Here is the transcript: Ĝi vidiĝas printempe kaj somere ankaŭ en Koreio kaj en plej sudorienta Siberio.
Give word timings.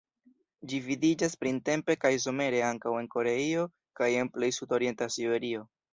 Ĝi 0.71 0.79
vidiĝas 0.85 1.35
printempe 1.41 1.95
kaj 2.05 2.11
somere 2.25 2.63
ankaŭ 2.69 2.95
en 3.03 3.11
Koreio 3.17 3.67
kaj 4.01 4.11
en 4.23 4.33
plej 4.39 4.51
sudorienta 4.61 5.11
Siberio. 5.19 5.63